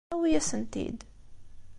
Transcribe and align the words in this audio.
Awi-asen-t-id. 0.13 0.99